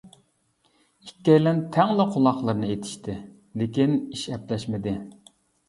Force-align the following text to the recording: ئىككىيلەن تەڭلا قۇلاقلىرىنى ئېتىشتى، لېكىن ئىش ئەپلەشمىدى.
ئىككىيلەن 1.07 1.61
تەڭلا 1.75 2.07
قۇلاقلىرىنى 2.17 2.71
ئېتىشتى، 2.73 3.19
لېكىن 3.63 3.97
ئىش 4.03 4.27
ئەپلەشمىدى. 4.35 4.99